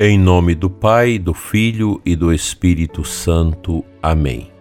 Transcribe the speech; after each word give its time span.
Em 0.00 0.16
nome 0.16 0.54
do 0.54 0.70
Pai, 0.70 1.18
do 1.18 1.34
Filho 1.34 2.00
e 2.06 2.14
do 2.14 2.32
Espírito 2.32 3.04
Santo. 3.04 3.84
Amém. 4.00 4.52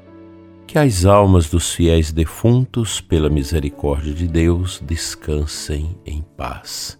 Que 0.66 0.80
as 0.80 1.06
almas 1.06 1.48
dos 1.48 1.76
fiéis 1.76 2.12
defuntos, 2.12 3.00
pela 3.00 3.30
misericórdia 3.30 4.16
de 4.16 4.28
Deus, 4.28 4.82
descansem 4.84 5.96
em 6.04 6.24
paz. 6.36 7.00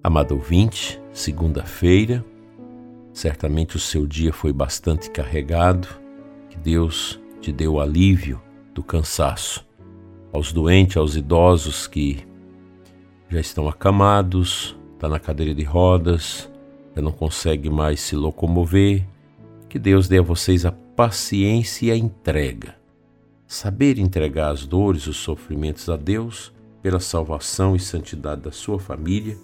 Amado 0.00 0.36
ouvinte, 0.36 1.02
segunda-feira, 1.12 2.24
certamente 3.12 3.74
o 3.74 3.80
seu 3.80 4.06
dia 4.06 4.32
foi 4.32 4.52
bastante 4.52 5.10
carregado, 5.10 5.88
que 6.48 6.56
Deus 6.56 7.20
te 7.40 7.50
deu 7.50 7.80
alívio 7.80 8.40
do 8.72 8.82
cansaço. 8.84 9.66
Aos 10.32 10.52
doentes, 10.52 10.98
aos 10.98 11.16
idosos 11.16 11.88
que 11.88 12.24
já 13.28 13.40
estão 13.40 13.66
acamados, 13.68 14.78
está 14.94 15.08
na 15.08 15.18
cadeira 15.18 15.52
de 15.52 15.64
rodas, 15.64 16.48
não 17.02 17.12
consegue 17.12 17.68
mais 17.70 18.00
se 18.00 18.16
locomover. 18.16 19.04
Que 19.68 19.78
Deus 19.78 20.08
dê 20.08 20.18
a 20.18 20.22
vocês 20.22 20.64
a 20.64 20.72
paciência 20.72 21.86
e 21.86 21.90
a 21.90 21.96
entrega. 21.96 22.76
Saber 23.46 23.98
entregar 23.98 24.50
as 24.50 24.66
dores, 24.66 25.06
os 25.06 25.16
sofrimentos 25.16 25.88
a 25.88 25.96
Deus 25.96 26.52
pela 26.82 27.00
salvação 27.00 27.76
e 27.76 27.80
santidade 27.80 28.42
da 28.42 28.52
sua 28.52 28.78
família 28.78 29.36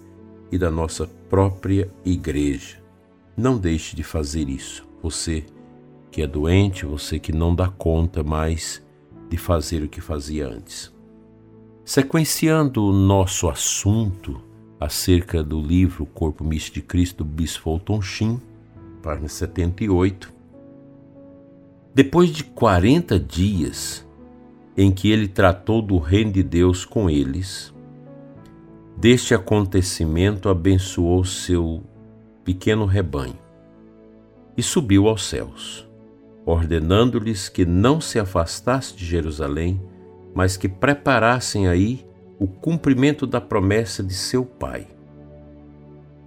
e 0.51 0.57
da 0.57 0.71
nossa 0.71 1.07
própria 1.29 1.89
igreja. 2.05 2.81
Não 3.35 3.57
deixe 3.57 3.95
de 3.95 4.03
fazer 4.03 4.49
isso. 4.49 4.87
Você 5.01 5.45
que 6.11 6.21
é 6.21 6.27
doente, 6.27 6.85
você 6.85 7.17
que 7.17 7.31
não 7.31 7.55
dá 7.55 7.67
conta 7.67 8.23
mais 8.23 8.83
de 9.29 9.35
fazer 9.35 9.81
o 9.81 9.89
que 9.89 9.99
fazia 9.99 10.47
antes. 10.47 10.93
Sequenciando 11.83 12.85
o 12.85 12.93
nosso 12.93 13.49
assunto, 13.49 14.39
acerca 14.83 15.41
do 15.41 15.61
livro 15.61 16.05
Corpo 16.05 16.43
Místico 16.43 16.75
de 16.75 16.81
Cristo, 16.81 17.23
do 17.23 17.25
Bispo 17.25 17.63
Fulton 17.63 18.01
Sheen, 18.01 18.41
página 19.01 19.29
78. 19.29 20.33
Depois 21.95 22.29
de 22.29 22.43
40 22.43 23.17
dias 23.17 24.05
em 24.75 24.91
que 24.91 25.09
ele 25.09 25.27
tratou 25.27 25.81
do 25.81 25.97
reino 25.97 26.33
de 26.33 26.43
Deus 26.43 26.83
com 26.83 27.09
eles, 27.09 27.73
deste 28.97 29.33
acontecimento 29.33 30.49
abençoou 30.49 31.23
seu 31.23 31.81
pequeno 32.43 32.85
rebanho 32.85 33.37
e 34.57 34.61
subiu 34.61 35.07
aos 35.07 35.25
céus, 35.25 35.87
ordenando-lhes 36.45 37.47
que 37.47 37.65
não 37.65 38.01
se 38.01 38.19
afastasse 38.19 38.93
de 38.93 39.05
Jerusalém, 39.05 39.81
mas 40.35 40.57
que 40.57 40.67
preparassem 40.67 41.69
aí 41.69 42.05
o 42.43 42.47
cumprimento 42.47 43.25
da 43.25 43.39
promessa 43.39 44.03
de 44.03 44.13
seu 44.13 44.43
Pai. 44.43 44.85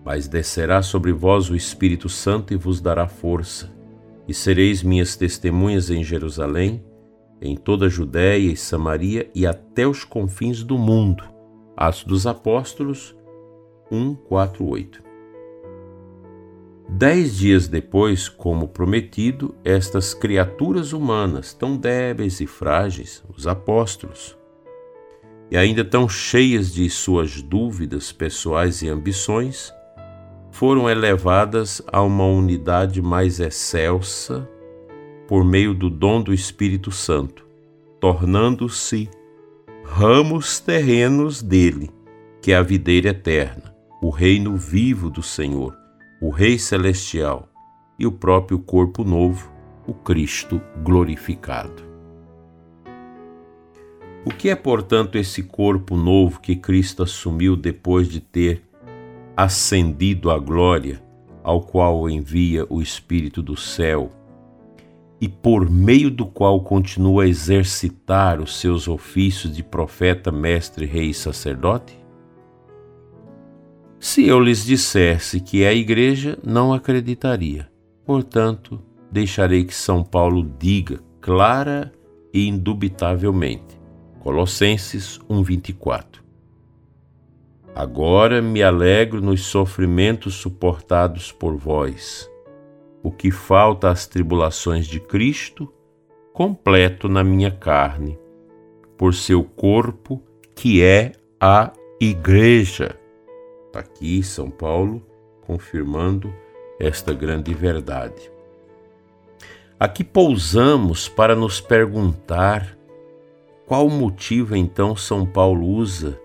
Mas 0.02 0.26
descerá 0.26 0.80
sobre 0.80 1.12
vós 1.12 1.50
o 1.50 1.54
Espírito 1.54 2.08
Santo 2.08 2.54
e 2.54 2.56
vos 2.56 2.80
dará 2.80 3.06
força, 3.06 3.70
e 4.26 4.32
sereis 4.32 4.82
minhas 4.82 5.14
testemunhas 5.14 5.90
em 5.90 6.02
Jerusalém, 6.02 6.82
em 7.38 7.54
toda 7.54 7.84
a 7.84 7.90
Judéia 7.90 8.50
e 8.50 8.56
Samaria 8.56 9.30
e 9.34 9.46
até 9.46 9.86
os 9.86 10.04
confins 10.04 10.62
do 10.62 10.78
mundo. 10.78 11.22
Atos 11.76 12.04
dos 12.04 12.26
Apóstolos 12.26 13.14
1, 13.92 14.14
4, 14.14 14.66
8. 14.66 15.02
Dez 16.88 17.36
dias 17.36 17.68
depois, 17.68 18.26
como 18.26 18.68
prometido, 18.68 19.54
estas 19.62 20.14
criaturas 20.14 20.94
humanas, 20.94 21.52
tão 21.52 21.76
débeis 21.76 22.40
e 22.40 22.46
frágeis, 22.46 23.22
os 23.28 23.46
apóstolos, 23.46 24.34
e 25.50 25.56
ainda 25.56 25.84
tão 25.84 26.08
cheias 26.08 26.72
de 26.72 26.88
suas 26.90 27.40
dúvidas 27.40 28.12
pessoais 28.12 28.82
e 28.82 28.88
ambições, 28.88 29.72
foram 30.50 30.88
elevadas 30.88 31.82
a 31.92 32.02
uma 32.02 32.24
unidade 32.24 33.02
mais 33.02 33.40
excelsa 33.40 34.48
por 35.28 35.44
meio 35.44 35.74
do 35.74 35.90
dom 35.90 36.22
do 36.22 36.32
Espírito 36.32 36.90
Santo, 36.90 37.46
tornando-se 38.00 39.08
ramos 39.84 40.58
terrenos 40.58 41.42
dele, 41.42 41.90
que 42.40 42.52
é 42.52 42.56
a 42.56 42.62
videira 42.62 43.10
eterna, 43.10 43.74
o 44.02 44.10
reino 44.10 44.56
vivo 44.56 45.10
do 45.10 45.22
Senhor, 45.22 45.76
o 46.20 46.30
Rei 46.30 46.58
celestial 46.58 47.48
e 47.98 48.06
o 48.06 48.12
próprio 48.12 48.58
corpo 48.58 49.04
novo, 49.04 49.50
o 49.86 49.94
Cristo 49.94 50.60
glorificado. 50.82 51.95
O 54.26 54.30
que 54.30 54.48
é, 54.48 54.56
portanto, 54.56 55.14
esse 55.14 55.40
corpo 55.40 55.96
novo 55.96 56.40
que 56.40 56.56
Cristo 56.56 57.04
assumiu 57.04 57.54
depois 57.54 58.08
de 58.08 58.18
ter 58.18 58.60
ascendido 59.36 60.32
à 60.32 60.38
glória, 60.38 61.00
ao 61.44 61.60
qual 61.60 62.10
envia 62.10 62.66
o 62.68 62.82
Espírito 62.82 63.40
do 63.40 63.56
céu, 63.56 64.10
e 65.20 65.28
por 65.28 65.70
meio 65.70 66.10
do 66.10 66.26
qual 66.26 66.60
continua 66.60 67.22
a 67.22 67.28
exercitar 67.28 68.40
os 68.40 68.58
seus 68.58 68.88
ofícios 68.88 69.54
de 69.54 69.62
profeta, 69.62 70.32
mestre, 70.32 70.86
rei 70.86 71.10
e 71.10 71.14
sacerdote? 71.14 71.96
Se 74.00 74.26
eu 74.26 74.40
lhes 74.40 74.64
dissesse 74.64 75.38
que 75.38 75.62
é 75.62 75.68
a 75.68 75.74
igreja, 75.74 76.36
não 76.44 76.72
acreditaria. 76.74 77.70
Portanto, 78.04 78.82
deixarei 79.08 79.62
que 79.62 79.74
São 79.74 80.02
Paulo 80.02 80.44
diga 80.58 80.98
clara 81.20 81.92
e 82.34 82.48
indubitavelmente 82.48 83.75
Colossenses 84.20 85.20
1:24. 85.28 86.24
Agora 87.74 88.40
me 88.40 88.62
alegro 88.62 89.20
nos 89.20 89.42
sofrimentos 89.42 90.34
suportados 90.34 91.30
por 91.30 91.56
vós. 91.56 92.30
O 93.02 93.10
que 93.10 93.30
falta 93.30 93.90
às 93.90 94.06
tribulações 94.06 94.86
de 94.86 94.98
Cristo, 94.98 95.72
completo 96.32 97.08
na 97.08 97.22
minha 97.22 97.50
carne, 97.50 98.18
por 98.96 99.14
seu 99.14 99.44
corpo, 99.44 100.22
que 100.54 100.82
é 100.82 101.12
a 101.40 101.72
Igreja. 102.00 102.98
Está 103.66 103.80
aqui 103.80 104.22
São 104.22 104.50
Paulo 104.50 105.04
confirmando 105.46 106.32
esta 106.80 107.12
grande 107.14 107.54
verdade. 107.54 108.30
Aqui 109.78 110.02
pousamos 110.02 111.08
para 111.08 111.36
nos 111.36 111.60
perguntar 111.60 112.76
qual 113.66 113.90
motivo 113.90 114.54
então 114.54 114.94
São 114.94 115.26
Paulo 115.26 115.66
usa 115.66 116.18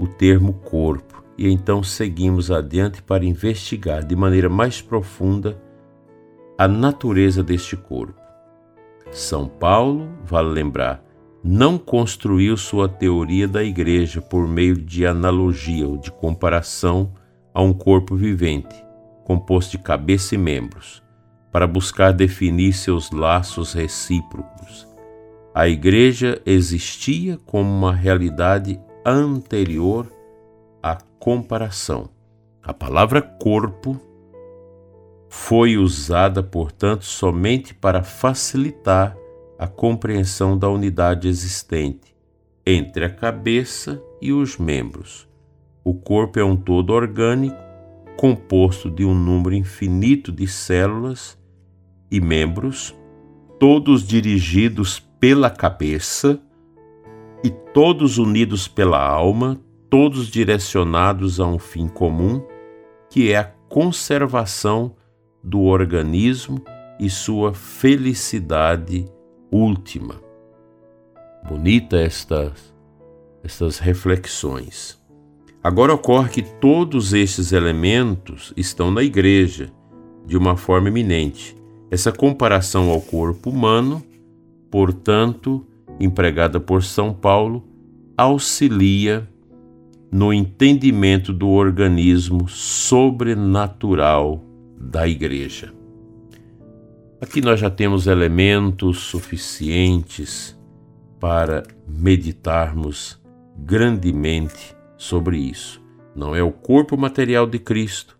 o 0.00 0.06
termo 0.08 0.52
corpo? 0.52 1.22
E 1.38 1.48
então 1.48 1.80
seguimos 1.80 2.50
adiante 2.50 3.00
para 3.00 3.24
investigar 3.24 4.04
de 4.04 4.16
maneira 4.16 4.48
mais 4.48 4.82
profunda 4.82 5.62
a 6.58 6.66
natureza 6.66 7.42
deste 7.42 7.76
corpo. 7.76 8.20
São 9.12 9.46
Paulo, 9.46 10.08
vale 10.24 10.48
lembrar, 10.48 11.04
não 11.44 11.78
construiu 11.78 12.56
sua 12.56 12.88
teoria 12.88 13.46
da 13.46 13.62
igreja 13.62 14.20
por 14.20 14.48
meio 14.48 14.76
de 14.76 15.06
analogia 15.06 15.86
ou 15.86 15.96
de 15.96 16.10
comparação 16.10 17.12
a 17.54 17.62
um 17.62 17.72
corpo 17.72 18.16
vivente, 18.16 18.74
composto 19.24 19.76
de 19.76 19.78
cabeça 19.78 20.34
e 20.34 20.38
membros, 20.38 21.00
para 21.52 21.66
buscar 21.66 22.12
definir 22.12 22.72
seus 22.72 23.12
laços 23.12 23.72
recíprocos 23.72 24.95
a 25.56 25.66
igreja 25.66 26.38
existia 26.44 27.38
como 27.46 27.70
uma 27.70 27.90
realidade 27.90 28.78
anterior 29.06 30.06
à 30.82 30.98
comparação. 31.18 32.10
A 32.62 32.74
palavra 32.74 33.22
corpo 33.22 33.98
foi 35.30 35.78
usada, 35.78 36.42
portanto, 36.42 37.06
somente 37.06 37.72
para 37.72 38.02
facilitar 38.02 39.16
a 39.58 39.66
compreensão 39.66 40.58
da 40.58 40.68
unidade 40.68 41.26
existente 41.26 42.14
entre 42.66 43.06
a 43.06 43.10
cabeça 43.10 43.98
e 44.20 44.34
os 44.34 44.58
membros. 44.58 45.26
O 45.82 45.94
corpo 45.94 46.38
é 46.38 46.44
um 46.44 46.54
todo 46.54 46.90
orgânico, 46.90 47.56
composto 48.18 48.90
de 48.90 49.06
um 49.06 49.14
número 49.14 49.54
infinito 49.54 50.30
de 50.30 50.46
células 50.46 51.38
e 52.10 52.20
membros, 52.20 52.94
todos 53.58 54.06
dirigidos 54.06 55.06
pela 55.26 55.50
cabeça 55.50 56.40
e 57.42 57.50
todos 57.50 58.16
unidos 58.16 58.68
pela 58.68 59.04
alma, 59.04 59.60
todos 59.90 60.28
direcionados 60.28 61.40
a 61.40 61.46
um 61.48 61.58
fim 61.58 61.88
comum, 61.88 62.46
que 63.10 63.32
é 63.32 63.38
a 63.38 63.52
conservação 63.68 64.94
do 65.42 65.62
organismo 65.62 66.62
e 67.00 67.10
sua 67.10 67.52
felicidade 67.52 69.04
última. 69.50 70.14
Bonita 71.48 71.96
estas, 71.96 72.72
estas 73.42 73.80
reflexões. 73.80 74.96
Agora 75.60 75.92
ocorre 75.92 76.30
que 76.30 76.42
todos 76.42 77.12
estes 77.12 77.50
elementos 77.50 78.52
estão 78.56 78.92
na 78.92 79.02
igreja 79.02 79.72
de 80.24 80.36
uma 80.36 80.56
forma 80.56 80.86
eminente. 80.86 81.56
Essa 81.90 82.12
comparação 82.12 82.90
ao 82.90 83.00
corpo 83.00 83.50
humano 83.50 84.04
portanto, 84.76 85.66
empregada 85.98 86.60
por 86.60 86.84
São 86.84 87.14
Paulo, 87.14 87.66
auxilia 88.14 89.26
no 90.12 90.34
entendimento 90.34 91.32
do 91.32 91.48
organismo 91.48 92.46
sobrenatural 92.46 94.44
da 94.78 95.08
igreja. 95.08 95.72
Aqui 97.22 97.40
nós 97.40 97.58
já 97.58 97.70
temos 97.70 98.06
elementos 98.06 98.98
suficientes 98.98 100.54
para 101.18 101.62
meditarmos 101.88 103.18
grandemente 103.56 104.76
sobre 104.98 105.38
isso. 105.38 105.82
Não 106.14 106.36
é 106.36 106.42
o 106.42 106.52
corpo 106.52 106.98
material 106.98 107.46
de 107.46 107.58
Cristo, 107.58 108.18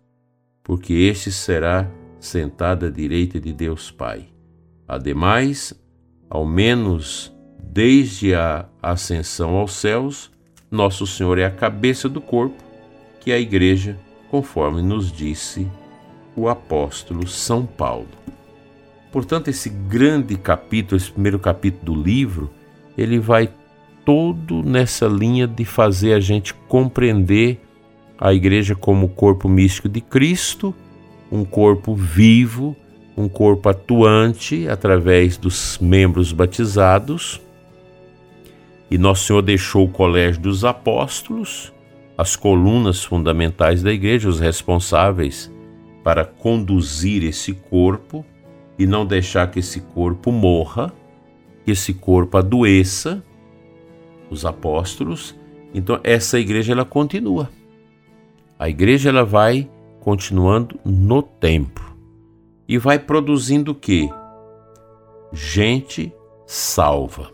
porque 0.63 0.91
este 0.91 1.31
será 1.31 1.87
sentado 2.19 2.87
à 2.87 2.89
direita 2.89 3.39
de 3.39 3.53
Deus 3.53 3.91
Pai. 3.91 4.29
Ademais, 4.87 5.79
ao 6.29 6.45
menos 6.45 7.33
desde 7.59 8.33
a 8.33 8.65
ascensão 8.81 9.55
aos 9.55 9.73
céus, 9.73 10.31
nosso 10.69 11.07
Senhor 11.07 11.37
é 11.37 11.45
a 11.45 11.51
cabeça 11.51 12.09
do 12.09 12.19
corpo, 12.19 12.63
que 13.19 13.31
é 13.31 13.35
a 13.35 13.39
igreja, 13.39 13.97
conforme 14.29 14.81
nos 14.81 15.11
disse 15.11 15.67
o 16.35 16.49
apóstolo 16.49 17.27
São 17.27 17.65
Paulo. 17.65 18.07
Portanto, 19.11 19.47
esse 19.47 19.69
grande 19.69 20.35
capítulo, 20.35 20.97
esse 20.97 21.11
primeiro 21.11 21.39
capítulo 21.39 21.95
do 21.95 22.01
livro, 22.03 22.49
ele 22.97 23.19
vai 23.19 23.49
todo 24.05 24.63
nessa 24.63 25.07
linha 25.07 25.47
de 25.47 25.65
fazer 25.65 26.13
a 26.13 26.19
gente 26.19 26.53
compreender 26.53 27.59
a 28.17 28.33
igreja 28.33 28.75
como 28.75 29.05
o 29.05 29.09
corpo 29.09 29.47
místico 29.47 29.87
de 29.87 30.01
Cristo, 30.01 30.73
um 31.31 31.43
corpo 31.43 31.93
vivo, 31.93 32.75
um 33.17 33.27
corpo 33.27 33.67
atuante 33.67 34.69
através 34.69 35.37
dos 35.37 35.79
membros 35.81 36.31
batizados. 36.31 37.41
E 38.91 38.97
Nosso 38.97 39.25
Senhor 39.25 39.41
deixou 39.41 39.85
o 39.85 39.89
colégio 39.89 40.39
dos 40.39 40.63
apóstolos, 40.63 41.73
as 42.15 42.35
colunas 42.35 43.03
fundamentais 43.03 43.81
da 43.81 43.91
igreja, 43.91 44.29
os 44.29 44.39
responsáveis 44.39 45.51
para 46.03 46.23
conduzir 46.23 47.23
esse 47.23 47.53
corpo 47.53 48.23
e 48.77 48.85
não 48.85 49.05
deixar 49.05 49.49
que 49.49 49.59
esse 49.59 49.81
corpo 49.81 50.31
morra, 50.31 50.93
que 51.65 51.71
esse 51.71 51.93
corpo 51.95 52.37
adoeça, 52.37 53.23
os 54.29 54.45
apóstolos. 54.45 55.35
Então 55.73 55.99
essa 56.03 56.39
igreja 56.39 56.71
ela 56.71 56.85
continua. 56.85 57.49
A 58.59 58.69
igreja 58.69 59.09
ela 59.09 59.25
vai 59.25 59.69
continuando 59.99 60.79
no 60.85 61.21
tempo 61.21 61.86
e 62.67 62.77
vai 62.77 62.99
produzindo 62.99 63.71
o 63.71 63.75
quê? 63.75 64.09
Gente 65.31 66.13
salva. 66.45 67.31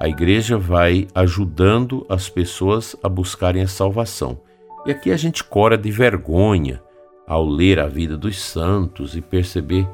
A 0.00 0.08
igreja 0.08 0.56
vai 0.56 1.08
ajudando 1.14 2.06
as 2.08 2.28
pessoas 2.28 2.96
a 3.02 3.08
buscarem 3.08 3.62
a 3.62 3.68
salvação. 3.68 4.40
E 4.86 4.90
aqui 4.90 5.10
a 5.10 5.16
gente 5.16 5.44
cora 5.44 5.76
de 5.76 5.90
vergonha 5.90 6.82
ao 7.26 7.44
ler 7.44 7.78
a 7.78 7.86
vida 7.86 8.16
dos 8.16 8.40
santos 8.40 9.14
e 9.14 9.20
perceber 9.20 9.86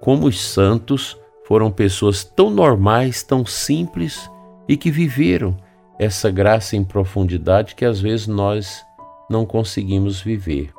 como 0.00 0.26
os 0.26 0.40
santos 0.40 1.18
foram 1.44 1.70
pessoas 1.70 2.24
tão 2.24 2.50
normais, 2.50 3.22
tão 3.22 3.46
simples 3.46 4.30
e 4.68 4.76
que 4.76 4.90
viveram 4.90 5.56
essa 5.98 6.30
graça 6.30 6.76
em 6.76 6.84
profundidade 6.84 7.74
que 7.74 7.84
às 7.84 8.00
vezes 8.00 8.26
nós 8.26 8.84
não 9.30 9.46
conseguimos 9.46 10.20
viver. 10.20 10.72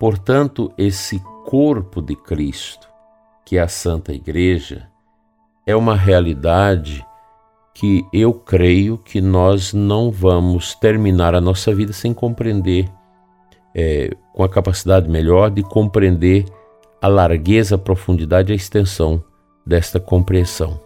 Portanto, 0.00 0.72
esse 0.78 1.22
corpo 1.44 2.00
de 2.00 2.16
Cristo, 2.16 2.88
que 3.44 3.58
é 3.58 3.60
a 3.60 3.68
Santa 3.68 4.14
Igreja, 4.14 4.88
é 5.66 5.76
uma 5.76 5.94
realidade 5.94 7.04
que 7.74 8.02
eu 8.10 8.32
creio 8.32 8.96
que 8.96 9.20
nós 9.20 9.74
não 9.74 10.10
vamos 10.10 10.74
terminar 10.74 11.34
a 11.34 11.40
nossa 11.40 11.74
vida 11.74 11.92
sem 11.92 12.14
compreender 12.14 12.90
é, 13.74 14.16
com 14.32 14.42
a 14.42 14.48
capacidade 14.48 15.06
melhor 15.06 15.50
de 15.50 15.62
compreender 15.62 16.46
a 17.02 17.06
largueza, 17.06 17.74
a 17.74 17.78
profundidade 17.78 18.50
e 18.50 18.54
a 18.54 18.56
extensão 18.56 19.22
desta 19.66 20.00
compreensão. 20.00 20.80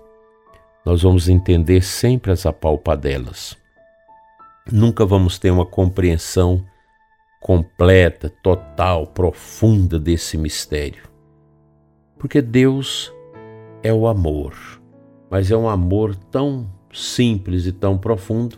Nós 0.84 1.02
vamos 1.02 1.28
entender 1.28 1.82
sempre 1.82 2.32
as 2.32 2.44
apalpadelas. 2.44 3.56
Nunca 4.72 5.06
vamos 5.06 5.38
ter 5.38 5.52
uma 5.52 5.64
compreensão 5.64 6.64
completa, 7.44 8.30
total, 8.42 9.06
profunda 9.06 10.00
desse 10.00 10.38
mistério. 10.38 11.02
Porque 12.16 12.40
Deus 12.40 13.12
é 13.82 13.92
o 13.92 14.06
amor, 14.06 14.56
mas 15.30 15.50
é 15.50 15.56
um 15.56 15.68
amor 15.68 16.16
tão 16.16 16.66
simples 16.90 17.66
e 17.66 17.72
tão 17.72 17.98
profundo 17.98 18.56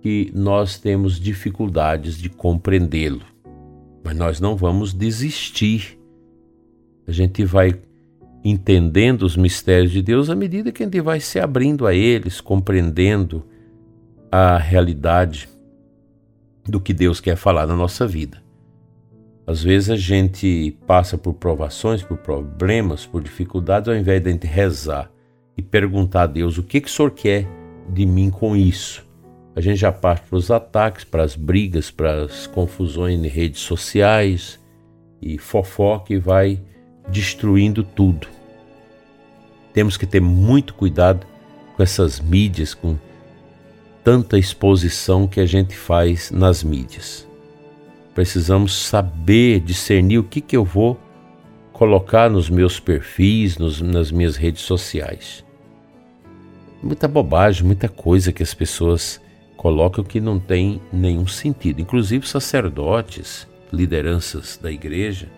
que 0.00 0.28
nós 0.34 0.76
temos 0.76 1.20
dificuldades 1.20 2.18
de 2.18 2.28
compreendê-lo. 2.28 3.22
Mas 4.02 4.16
nós 4.16 4.40
não 4.40 4.56
vamos 4.56 4.92
desistir. 4.92 5.96
A 7.06 7.12
gente 7.12 7.44
vai 7.44 7.80
entendendo 8.44 9.22
os 9.22 9.36
mistérios 9.36 9.92
de 9.92 10.02
Deus 10.02 10.28
à 10.28 10.34
medida 10.34 10.72
que 10.72 10.82
a 10.82 10.86
gente 10.86 11.00
vai 11.00 11.20
se 11.20 11.38
abrindo 11.38 11.86
a 11.86 11.94
eles, 11.94 12.40
compreendendo 12.40 13.44
a 14.32 14.58
realidade 14.58 15.53
do 16.64 16.80
que 16.80 16.92
Deus 16.92 17.20
quer 17.20 17.36
falar 17.36 17.66
na 17.66 17.76
nossa 17.76 18.06
vida. 18.06 18.42
Às 19.46 19.62
vezes 19.62 19.90
a 19.90 19.96
gente 19.96 20.76
passa 20.86 21.18
por 21.18 21.34
provações, 21.34 22.02
por 22.02 22.16
problemas, 22.18 23.04
por 23.04 23.22
dificuldades, 23.22 23.88
ao 23.88 23.94
invés 23.94 24.22
de 24.22 24.28
a 24.28 24.32
gente 24.32 24.46
rezar 24.46 25.10
e 25.56 25.62
perguntar 25.62 26.22
a 26.22 26.26
Deus 26.26 26.56
o 26.56 26.62
que, 26.62 26.80
que 26.80 26.88
o 26.88 26.90
Senhor 26.90 27.10
quer 27.10 27.46
de 27.88 28.06
mim 28.06 28.30
com 28.30 28.56
isso 28.56 29.04
a 29.56 29.60
gente 29.60 29.76
já 29.76 29.92
parte 29.92 30.28
para 30.28 30.36
os 30.36 30.50
ataques, 30.50 31.04
para 31.04 31.22
as 31.22 31.36
brigas, 31.36 31.90
para 31.90 32.24
as 32.24 32.46
confusões 32.46 33.22
em 33.22 33.28
redes 33.28 33.60
sociais 33.60 34.58
e 35.22 35.38
fofoca 35.38 36.12
e 36.12 36.18
vai 36.18 36.60
destruindo 37.08 37.84
tudo. 37.84 38.26
Temos 39.72 39.96
que 39.96 40.06
ter 40.06 40.20
muito 40.20 40.74
cuidado 40.74 41.24
com 41.76 41.82
essas 41.82 42.20
mídias, 42.20 42.74
com 42.74 42.96
tanta 44.04 44.38
exposição 44.38 45.26
que 45.26 45.40
a 45.40 45.46
gente 45.46 45.74
faz 45.74 46.30
nas 46.30 46.62
mídias. 46.62 47.26
Precisamos 48.14 48.76
saber 48.76 49.60
discernir 49.60 50.18
o 50.18 50.24
que, 50.24 50.42
que 50.42 50.56
eu 50.56 50.64
vou 50.64 51.00
colocar 51.72 52.30
nos 52.30 52.50
meus 52.50 52.78
perfis, 52.78 53.56
nos, 53.56 53.80
nas 53.80 54.12
minhas 54.12 54.36
redes 54.36 54.62
sociais. 54.62 55.42
Muita 56.82 57.08
bobagem, 57.08 57.64
muita 57.64 57.88
coisa 57.88 58.30
que 58.30 58.42
as 58.42 58.52
pessoas 58.52 59.20
colocam 59.56 60.04
que 60.04 60.20
não 60.20 60.38
tem 60.38 60.82
nenhum 60.92 61.26
sentido. 61.26 61.80
Inclusive 61.80 62.28
sacerdotes, 62.28 63.48
lideranças 63.72 64.58
da 64.62 64.70
igreja, 64.70 65.28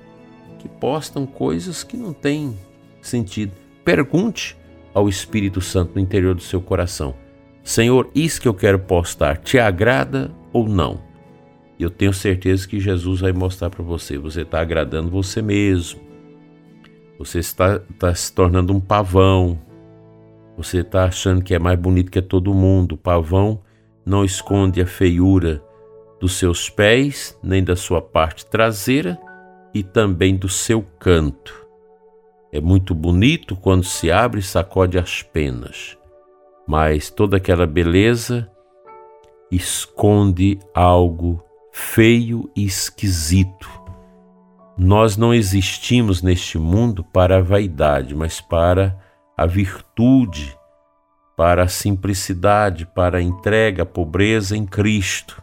que 0.59 0.69
postam 0.69 1.25
coisas 1.25 1.85
que 1.85 1.97
não 1.97 2.13
têm 2.13 2.59
sentido. 3.01 3.53
Pergunte 3.85 4.57
ao 4.93 5.09
Espírito 5.09 5.61
Santo 5.61 5.93
no 5.95 6.01
interior 6.01 6.35
do 6.35 6.43
seu 6.43 6.61
coração: 6.61 7.15
Senhor, 7.67 8.09
isso 8.15 8.41
que 8.41 8.47
eu 8.47 8.55
quero 8.55 8.79
postar 8.79 9.39
te 9.39 9.59
agrada 9.59 10.31
ou 10.53 10.69
não? 10.69 11.01
Eu 11.77 11.91
tenho 11.91 12.13
certeza 12.13 12.67
que 12.67 12.79
Jesus 12.79 13.23
vai 13.23 13.33
mostrar 13.33 13.71
para 13.71 13.83
você: 13.83 14.17
você 14.17 14.43
está 14.43 14.61
agradando 14.61 15.11
você 15.11 15.43
mesmo, 15.43 16.01
você 17.19 17.41
está, 17.41 17.83
está 17.91 18.15
se 18.15 18.33
tornando 18.33 18.73
um 18.73 18.79
pavão, 18.79 19.59
você 20.57 20.79
está 20.79 21.07
achando 21.07 21.43
que 21.43 21.57
é 21.57 21.59
mais 21.59 21.77
bonito 21.77 22.09
que 22.09 22.23
todo 22.23 22.55
mundo. 22.55 22.93
O 22.93 22.97
pavão 22.97 23.61
não 24.07 24.25
esconde 24.25 24.81
a 24.81 24.87
feiura 24.87 25.61
dos 26.21 26.35
seus 26.35 26.71
pés, 26.71 27.37
nem 27.43 27.65
da 27.65 27.75
sua 27.75 28.01
parte 28.01 28.47
traseira 28.47 29.19
e 29.75 29.83
também 29.83 30.37
do 30.37 30.49
seu 30.49 30.85
canto. 31.01 31.67
É 32.53 32.61
muito 32.61 32.95
bonito 32.95 33.57
quando 33.57 33.83
se 33.83 34.09
abre 34.09 34.39
e 34.39 34.43
sacode 34.45 34.97
as 34.97 35.21
penas, 35.21 35.99
mas 36.67 37.11
toda 37.11 37.37
aquela 37.37 37.67
beleza 37.67 38.51
esconde 39.51 40.59
algo 40.75 41.43
feio 41.73 42.51
e 42.57 42.65
esquisito. 42.65 43.69
Nós 44.77 45.17
não 45.17 45.33
existimos 45.33 46.23
neste 46.23 46.59
mundo 46.59 47.05
para 47.05 47.39
a 47.39 47.43
vaidade, 47.43 48.15
mas 48.15 48.41
para 48.41 48.99
a 49.37 49.47
virtude 49.47 50.57
para 51.37 51.65
a 51.65 51.69
simplicidade, 51.69 52.87
para 52.87 53.19
a 53.19 53.23
entrega, 53.23 53.83
a 53.83 53.87
pobreza 53.87 54.57
em 54.57 54.65
Cristo. 54.65 55.43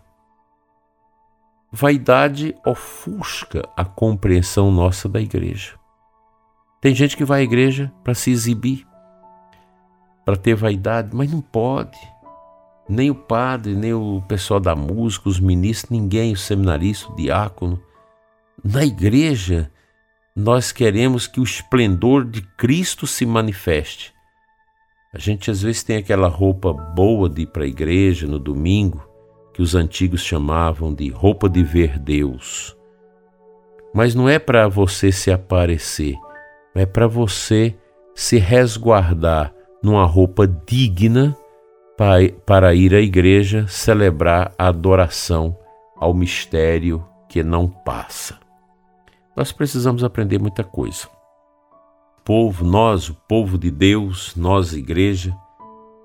Vaidade 1.71 2.55
ofusca 2.65 3.69
a 3.77 3.85
compreensão 3.85 4.71
nossa 4.71 5.07
da 5.07 5.21
igreja. 5.21 5.75
Tem 6.81 6.93
gente 6.93 7.15
que 7.15 7.23
vai 7.23 7.41
à 7.41 7.43
igreja 7.43 7.93
para 8.03 8.15
se 8.15 8.31
exibir, 8.31 8.85
para 10.25 10.35
ter 10.35 10.55
vaidade, 10.55 11.09
mas 11.13 11.31
não 11.31 11.41
pode. 11.41 11.97
Nem 12.87 13.09
o 13.09 13.15
padre, 13.15 13.75
nem 13.75 13.93
o 13.93 14.21
pessoal 14.27 14.59
da 14.59 14.75
música, 14.75 15.29
os 15.29 15.39
ministros, 15.39 15.89
ninguém, 15.89 16.33
o 16.33 16.37
seminarista, 16.37 17.11
o 17.11 17.15
diácono. 17.15 17.81
Na 18.63 18.83
igreja, 18.85 19.71
nós 20.35 20.71
queremos 20.71 21.27
que 21.27 21.39
o 21.39 21.43
esplendor 21.43 22.25
de 22.25 22.41
Cristo 22.57 23.05
se 23.05 23.25
manifeste. 23.25 24.13
A 25.13 25.19
gente 25.19 25.51
às 25.51 25.61
vezes 25.61 25.83
tem 25.83 25.97
aquela 25.97 26.27
roupa 26.27 26.73
boa 26.73 27.29
de 27.29 27.43
ir 27.43 27.47
para 27.47 27.63
a 27.63 27.67
igreja 27.67 28.25
no 28.25 28.39
domingo, 28.39 29.07
que 29.53 29.61
os 29.61 29.75
antigos 29.75 30.21
chamavam 30.21 30.93
de 30.93 31.09
roupa 31.09 31.47
de 31.47 31.63
ver 31.63 31.99
Deus. 31.99 32.75
Mas 33.93 34.15
não 34.15 34.27
é 34.27 34.39
para 34.39 34.67
você 34.67 35.11
se 35.11 35.31
aparecer, 35.31 36.15
é 36.73 36.85
para 36.85 37.07
você 37.07 37.75
se 38.15 38.39
resguardar 38.39 39.53
numa 39.83 40.05
roupa 40.05 40.47
digna 40.47 41.37
para 42.45 42.73
ir 42.73 42.95
à 42.95 43.01
igreja 43.01 43.67
celebrar 43.67 44.53
a 44.57 44.69
adoração 44.69 45.57
ao 45.97 46.13
mistério 46.13 47.05
que 47.27 47.43
não 47.43 47.67
passa. 47.67 48.39
Nós 49.35 49.51
precisamos 49.51 50.03
aprender 50.03 50.39
muita 50.39 50.63
coisa. 50.63 51.07
Povo, 52.23 52.63
nós, 52.63 53.09
o 53.09 53.13
povo 53.27 53.57
de 53.57 53.69
Deus, 53.69 54.33
nós, 54.35 54.73
igreja, 54.73 55.35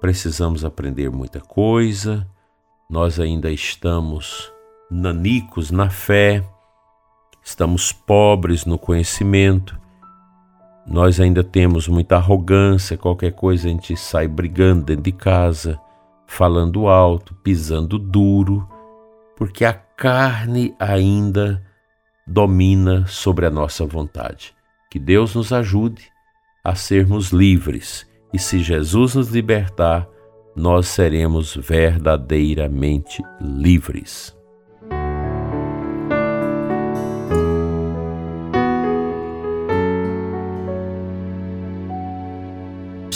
precisamos 0.00 0.64
aprender 0.64 1.10
muita 1.10 1.40
coisa. 1.40 2.26
Nós 2.90 3.20
ainda 3.20 3.50
estamos 3.50 4.52
nanicos 4.90 5.70
na 5.70 5.88
fé, 5.88 6.42
estamos 7.44 7.92
pobres 7.92 8.64
no 8.64 8.78
conhecimento 8.78 9.78
nós 10.88 11.20
ainda 11.20 11.44
temos 11.44 11.86
muita 11.86 12.16
arrogância, 12.16 12.96
qualquer 12.96 13.32
coisa 13.32 13.68
a 13.68 13.70
gente 13.70 13.94
sai 13.96 14.26
brigando 14.26 14.86
dentro 14.86 15.02
de 15.02 15.12
casa, 15.12 15.78
falando 16.26 16.88
alto, 16.88 17.34
pisando 17.42 17.98
duro, 17.98 18.66
porque 19.36 19.64
a 19.66 19.72
carne 19.72 20.74
ainda 20.78 21.62
domina 22.26 23.06
sobre 23.06 23.44
a 23.44 23.50
nossa 23.50 23.84
vontade. 23.84 24.54
Que 24.90 24.98
Deus 24.98 25.34
nos 25.34 25.52
ajude 25.52 26.10
a 26.64 26.74
sermos 26.74 27.30
livres 27.30 28.06
e 28.32 28.38
se 28.38 28.60
Jesus 28.60 29.14
nos 29.14 29.28
libertar, 29.28 30.08
nós 30.56 30.88
seremos 30.88 31.54
verdadeiramente 31.54 33.22
livres. 33.40 34.37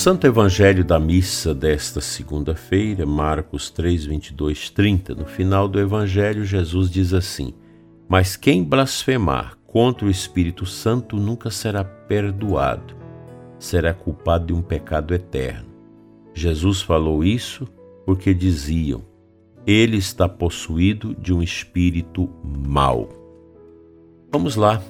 Santo 0.03 0.27
Evangelho 0.27 0.85
da 0.85 0.99
missa 0.99 1.55
desta 1.55 2.01
segunda-feira, 2.01 3.07
Marcos 3.07 3.71
3, 3.71 4.07
22, 4.07 4.69
30. 4.69 5.15
No 5.15 5.25
final 5.25 5.69
do 5.69 5.79
Evangelho, 5.79 6.45
Jesus 6.45 6.91
diz 6.91 7.15
assim: 7.15 7.55
Mas 8.09 8.35
quem 8.35 8.65
blasfemar 8.65 9.57
contra 9.65 10.05
o 10.05 10.11
Espírito 10.11 10.67
Santo 10.67 11.15
nunca 11.19 11.51
será 11.51 11.85
perdoado, 11.85 12.97
será 13.61 13.95
culpado 13.95 14.47
de 14.47 14.53
um 14.53 14.61
pecado 14.61 15.15
eterno. 15.15 15.69
Jesus 16.35 16.83
falou 16.83 17.23
isso 17.23 17.69
porque 18.05 18.35
diziam: 18.35 19.05
Ele 19.65 19.99
está 19.99 20.29
possuído 20.29 21.15
de 21.15 21.33
um 21.33 21.41
espírito 21.41 22.29
mau. 22.43 23.09
Vamos 24.33 24.57
lá. 24.57 24.83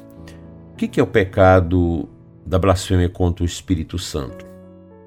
O 0.73 0.75
que 0.75 0.99
é 0.99 1.03
o 1.03 1.07
pecado 1.07 2.09
da 2.47 2.59
blasfêmia 2.59 3.11
contra 3.11 3.43
o 3.43 3.47
Espírito 3.47 3.99
Santo? 3.99 4.52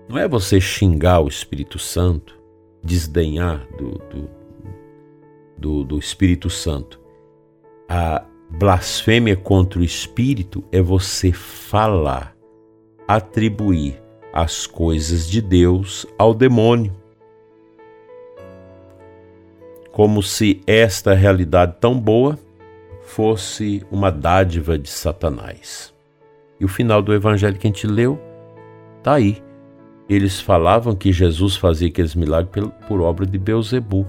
Não 0.07 0.17
é 0.17 0.27
você 0.27 0.61
xingar 0.61 1.19
o 1.21 1.27
Espírito 1.27 1.79
Santo, 1.79 2.39
desdenhar 2.83 3.65
do, 3.75 3.91
do, 4.09 4.29
do, 5.57 5.83
do 5.83 5.99
Espírito 5.99 6.49
Santo. 6.49 6.99
A 7.89 8.23
blasfêmia 8.49 9.35
contra 9.35 9.79
o 9.79 9.83
Espírito 9.83 10.63
é 10.71 10.81
você 10.81 11.31
falar, 11.31 12.35
atribuir 13.07 14.01
as 14.31 14.67
coisas 14.67 15.27
de 15.29 15.41
Deus 15.41 16.05
ao 16.17 16.33
demônio. 16.33 16.93
Como 19.91 20.21
se 20.21 20.61
esta 20.67 21.13
realidade 21.13 21.77
tão 21.79 21.99
boa 21.99 22.37
fosse 23.01 23.85
uma 23.89 24.11
dádiva 24.11 24.77
de 24.77 24.89
Satanás. 24.89 25.93
E 26.59 26.65
o 26.65 26.67
final 26.67 27.01
do 27.01 27.13
evangelho 27.13 27.57
que 27.57 27.65
a 27.65 27.69
gente 27.69 27.87
leu 27.87 28.19
está 28.99 29.13
aí. 29.13 29.44
Eles 30.07 30.39
falavam 30.39 30.95
que 30.95 31.11
Jesus 31.11 31.55
fazia 31.55 31.87
aqueles 31.87 32.13
milagres 32.13 32.69
por 32.87 33.01
obra 33.01 33.25
de 33.25 33.37
Beuzebu, 33.37 34.05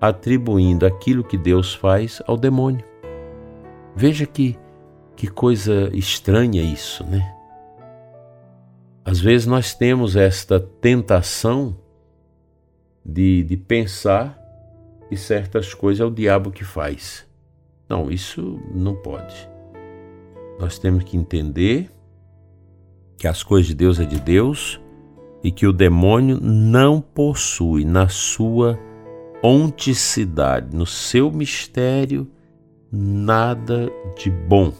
atribuindo 0.00 0.84
aquilo 0.84 1.24
que 1.24 1.38
Deus 1.38 1.74
faz 1.74 2.22
ao 2.26 2.36
demônio. 2.36 2.84
Veja 3.96 4.26
que, 4.26 4.56
que 5.16 5.26
coisa 5.26 5.90
estranha 5.94 6.62
isso, 6.62 7.02
né? 7.04 7.34
Às 9.04 9.18
vezes 9.18 9.46
nós 9.46 9.74
temos 9.74 10.16
esta 10.16 10.60
tentação 10.60 11.74
de, 13.02 13.42
de 13.42 13.56
pensar 13.56 14.38
que 15.08 15.16
certas 15.16 15.72
coisas 15.72 16.02
é 16.02 16.04
o 16.04 16.10
diabo 16.10 16.50
que 16.50 16.62
faz. 16.62 17.26
Não, 17.88 18.10
isso 18.10 18.60
não 18.74 18.94
pode. 18.94 19.48
Nós 20.60 20.78
temos 20.78 21.04
que 21.04 21.16
entender 21.16 21.90
que 23.16 23.26
as 23.26 23.42
coisas 23.42 23.68
de 23.68 23.74
Deus 23.74 23.98
é 23.98 24.04
de 24.04 24.20
Deus 24.20 24.78
e 25.42 25.50
que 25.50 25.66
o 25.66 25.72
demônio 25.72 26.38
não 26.40 27.00
possui 27.00 27.84
na 27.84 28.08
sua 28.08 28.78
onticidade, 29.42 30.74
no 30.76 30.84
seu 30.86 31.30
mistério, 31.30 32.28
nada 32.90 33.90
de 34.16 34.30
bom. 34.30 34.72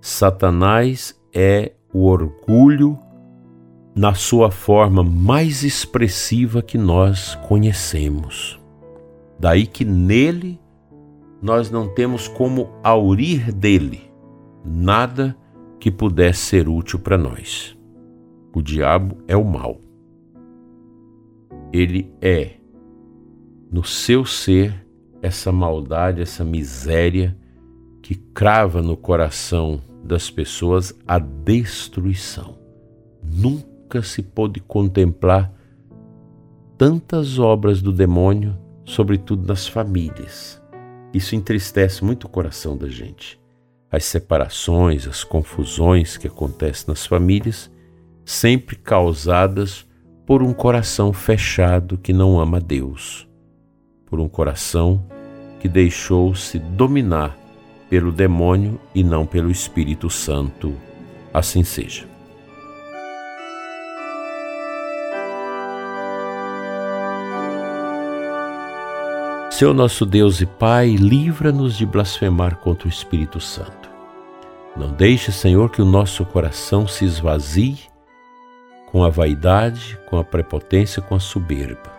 Satanás 0.00 1.14
é 1.34 1.72
o 1.92 2.06
orgulho 2.06 2.98
na 3.94 4.14
sua 4.14 4.50
forma 4.50 5.02
mais 5.02 5.62
expressiva 5.62 6.62
que 6.62 6.78
nós 6.78 7.34
conhecemos. 7.46 8.58
Daí 9.38 9.66
que 9.66 9.84
nele 9.84 10.58
nós 11.42 11.70
não 11.70 11.88
temos 11.88 12.28
como 12.28 12.70
aurir 12.82 13.52
dele 13.52 14.00
nada 14.64 15.36
que 15.78 15.90
pudesse 15.90 16.40
ser 16.40 16.68
útil 16.68 17.00
para 17.00 17.18
nós. 17.18 17.76
O 18.54 18.60
diabo 18.60 19.16
é 19.26 19.36
o 19.36 19.44
mal. 19.44 19.80
Ele 21.72 22.12
é, 22.20 22.56
no 23.70 23.82
seu 23.82 24.26
ser, 24.26 24.86
essa 25.22 25.50
maldade, 25.50 26.20
essa 26.20 26.44
miséria 26.44 27.34
que 28.02 28.14
crava 28.14 28.82
no 28.82 28.96
coração 28.96 29.80
das 30.04 30.28
pessoas 30.28 30.92
a 31.06 31.18
destruição. 31.18 32.58
Nunca 33.22 34.02
se 34.02 34.20
pôde 34.20 34.60
contemplar 34.60 35.50
tantas 36.76 37.38
obras 37.38 37.80
do 37.80 37.92
demônio, 37.92 38.58
sobretudo 38.84 39.46
nas 39.46 39.66
famílias. 39.66 40.60
Isso 41.14 41.34
entristece 41.34 42.04
muito 42.04 42.24
o 42.24 42.28
coração 42.28 42.76
da 42.76 42.88
gente. 42.88 43.40
As 43.90 44.04
separações, 44.04 45.06
as 45.06 45.24
confusões 45.24 46.18
que 46.18 46.26
acontecem 46.26 46.86
nas 46.88 47.06
famílias 47.06 47.70
sempre 48.24 48.76
causadas 48.76 49.86
por 50.26 50.42
um 50.42 50.52
coração 50.52 51.12
fechado 51.12 51.98
que 51.98 52.12
não 52.12 52.38
ama 52.38 52.60
Deus, 52.60 53.28
por 54.06 54.20
um 54.20 54.28
coração 54.28 55.04
que 55.60 55.68
deixou-se 55.68 56.58
dominar 56.58 57.36
pelo 57.88 58.10
demônio 58.10 58.80
e 58.94 59.04
não 59.04 59.26
pelo 59.26 59.50
Espírito 59.50 60.08
Santo. 60.08 60.74
Assim 61.32 61.62
seja. 61.62 62.06
Seu 69.50 69.74
nosso 69.74 70.06
Deus 70.06 70.40
e 70.40 70.46
Pai, 70.46 70.96
livra-nos 70.96 71.76
de 71.76 71.84
blasfemar 71.84 72.56
contra 72.56 72.88
o 72.88 72.90
Espírito 72.90 73.38
Santo. 73.38 73.90
Não 74.76 74.90
deixe, 74.90 75.30
Senhor, 75.30 75.70
que 75.70 75.82
o 75.82 75.84
nosso 75.84 76.24
coração 76.24 76.88
se 76.88 77.04
esvazie 77.04 77.91
com 78.92 79.02
a 79.02 79.08
vaidade, 79.08 79.98
com 80.04 80.18
a 80.18 80.24
prepotência, 80.24 81.00
com 81.00 81.14
a 81.14 81.20
soberba. 81.20 81.90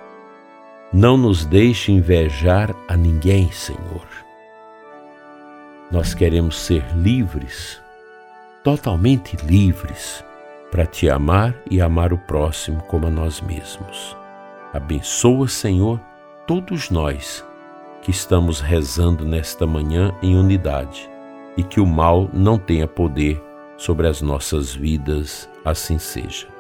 Não 0.93 1.17
nos 1.17 1.43
deixe 1.43 1.91
invejar 1.91 2.73
a 2.87 2.95
ninguém, 2.95 3.51
Senhor. 3.51 4.07
Nós 5.91 6.13
queremos 6.13 6.55
ser 6.55 6.85
livres, 6.95 7.81
totalmente 8.63 9.35
livres, 9.43 10.23
para 10.69 10.85
te 10.85 11.09
amar 11.09 11.55
e 11.69 11.81
amar 11.81 12.13
o 12.13 12.17
próximo 12.17 12.83
como 12.83 13.07
a 13.07 13.09
nós 13.09 13.41
mesmos. 13.41 14.15
Abençoa, 14.71 15.47
Senhor, 15.47 15.99
todos 16.45 16.91
nós 16.91 17.43
que 18.03 18.11
estamos 18.11 18.59
rezando 18.59 19.25
nesta 19.25 19.65
manhã 19.65 20.13
em 20.21 20.35
unidade 20.35 21.09
e 21.57 21.63
que 21.63 21.79
o 21.79 21.87
mal 21.87 22.29
não 22.31 22.59
tenha 22.59 22.87
poder 22.87 23.41
sobre 23.77 24.07
as 24.07 24.21
nossas 24.21 24.75
vidas, 24.75 25.49
assim 25.65 25.97
seja. 25.97 26.52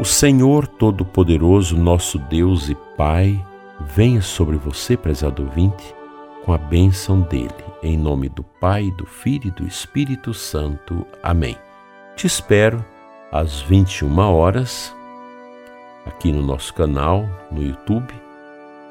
O 0.00 0.04
Senhor 0.06 0.66
Todo-Poderoso, 0.66 1.76
nosso 1.76 2.18
Deus 2.18 2.70
e 2.70 2.74
Pai, 2.96 3.38
venha 3.80 4.22
sobre 4.22 4.56
você, 4.56 4.96
prezado 4.96 5.42
ouvinte, 5.42 5.94
com 6.42 6.54
a 6.54 6.56
bênção 6.56 7.20
dele. 7.20 7.52
Em 7.82 7.98
nome 7.98 8.30
do 8.30 8.42
Pai, 8.42 8.90
do 8.92 9.04
Filho 9.04 9.48
e 9.48 9.50
do 9.50 9.66
Espírito 9.66 10.32
Santo. 10.32 11.06
Amém. 11.22 11.54
Te 12.16 12.26
espero 12.26 12.82
às 13.30 13.60
21 13.60 14.18
horas 14.20 14.90
aqui 16.06 16.32
no 16.32 16.40
nosso 16.40 16.72
canal 16.72 17.28
no 17.52 17.62
YouTube 17.62 18.14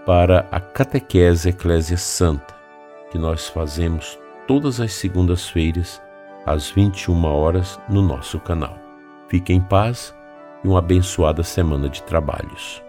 para 0.06 0.48
a 0.51 0.60
Catequese 0.60 1.50
Eclésia 1.50 1.98
Santa, 1.98 2.56
que 3.10 3.18
nós 3.18 3.48
fazemos 3.48 4.16
todas 4.48 4.80
as 4.80 4.94
segundas-feiras, 4.94 6.00
às 6.46 6.70
21 6.70 7.25
horas, 7.25 7.80
no 7.89 8.04
nosso 8.04 8.39
canal. 8.39 8.78
Fique 9.28 9.51
em 9.51 9.60
paz 9.60 10.13
e 10.63 10.68
uma 10.68 10.80
abençoada 10.80 11.44
semana 11.44 11.89
de 11.89 12.01
trabalhos. 12.04 12.82